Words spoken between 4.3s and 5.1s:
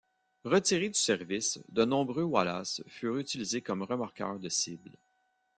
de cibles.